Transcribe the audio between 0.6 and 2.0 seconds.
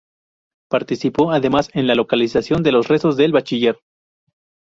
Participó, además, en la